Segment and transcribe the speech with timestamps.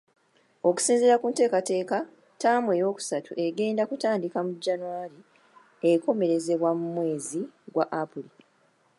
[0.67, 1.97] Okusinziira ku nteekateeka,
[2.33, 5.19] ttaamu eyookusatu egenda kutandika mu Janwali
[5.89, 7.41] ekomekerezebwa mu mwezi
[7.73, 8.31] gwa Apuli.